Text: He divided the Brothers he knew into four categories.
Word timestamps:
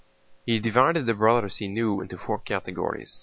He 0.47 0.57
divided 0.57 1.05
the 1.05 1.13
Brothers 1.13 1.57
he 1.57 1.67
knew 1.67 2.01
into 2.01 2.17
four 2.17 2.39
categories. 2.39 3.19